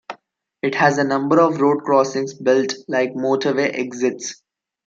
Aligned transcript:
It 0.63 0.73
has 0.73 0.97
a 0.97 1.03
number 1.03 1.39
of 1.39 1.61
road 1.61 1.83
crossings 1.83 2.33
built 2.33 2.73
like 2.87 3.13
motorway 3.13 3.71
exits. 3.71 4.41